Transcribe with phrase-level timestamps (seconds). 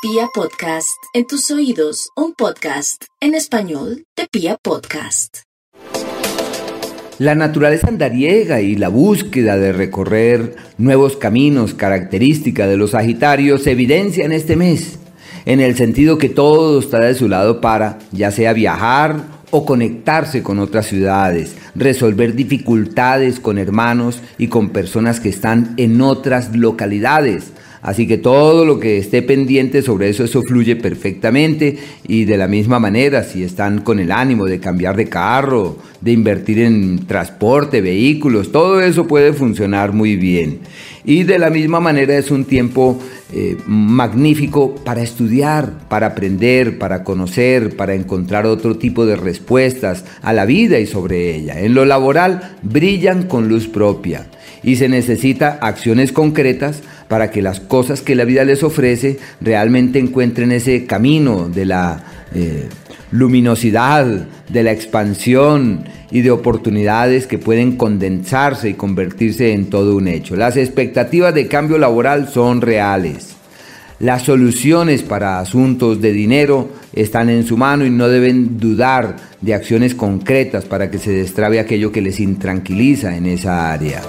[0.00, 5.38] Pia Podcast, en tus oídos, un podcast en español de Pia Podcast.
[7.18, 13.72] La naturaleza andariega y la búsqueda de recorrer nuevos caminos, característica de los Sagitarios, se
[13.72, 15.00] evidencia en este mes,
[15.46, 20.44] en el sentido que todo está de su lado para, ya sea viajar o conectarse
[20.44, 27.52] con otras ciudades, resolver dificultades con hermanos y con personas que están en otras localidades,
[27.80, 32.48] Así que todo lo que esté pendiente sobre eso, eso fluye perfectamente y de la
[32.48, 37.80] misma manera, si están con el ánimo de cambiar de carro, de invertir en transporte,
[37.80, 40.58] vehículos, todo eso puede funcionar muy bien.
[41.04, 42.98] Y de la misma manera es un tiempo
[43.32, 50.32] eh, magnífico para estudiar, para aprender, para conocer, para encontrar otro tipo de respuestas a
[50.32, 51.60] la vida y sobre ella.
[51.60, 54.26] En lo laboral brillan con luz propia
[54.62, 59.98] y se necesita acciones concretas para que las cosas que la vida les ofrece realmente
[59.98, 62.04] encuentren ese camino de la
[62.34, 62.68] eh,
[63.10, 70.08] luminosidad, de la expansión y de oportunidades que pueden condensarse y convertirse en todo un
[70.08, 70.36] hecho.
[70.36, 73.36] Las expectativas de cambio laboral son reales.
[74.00, 79.54] Las soluciones para asuntos de dinero están en su mano y no deben dudar de
[79.54, 84.00] acciones concretas para que se destrabe aquello que les intranquiliza en esa área.